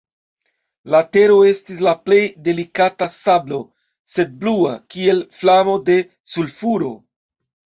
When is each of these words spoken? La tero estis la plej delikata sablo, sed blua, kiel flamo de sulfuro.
La 0.93 1.01
tero 1.17 1.35
estis 1.49 1.83
la 1.87 1.93
plej 2.07 2.21
delikata 2.47 3.09
sablo, 3.17 3.59
sed 4.15 4.33
blua, 4.41 4.73
kiel 4.95 5.23
flamo 5.43 5.77
de 5.91 5.99
sulfuro. 6.33 6.91